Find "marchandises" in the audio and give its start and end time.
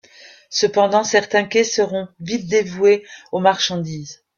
3.39-4.23